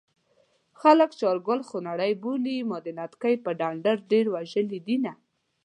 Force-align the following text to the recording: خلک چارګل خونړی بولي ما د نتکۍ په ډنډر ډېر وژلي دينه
خلک 0.81 1.09
چارګل 1.19 1.59
خونړی 1.69 2.11
بولي 2.21 2.57
ما 2.69 2.77
د 2.85 2.87
نتکۍ 2.97 3.35
په 3.45 3.51
ډنډر 3.59 3.97
ډېر 4.11 4.25
وژلي 4.35 4.79
دينه 4.87 5.13